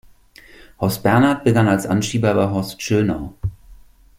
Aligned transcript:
Horst 0.79 1.03
Bernhardt 1.03 1.43
begann 1.43 1.67
als 1.67 1.85
Anschieber 1.85 2.33
bei 2.33 2.47
Horst 2.49 2.81
Schönau. 2.81 3.35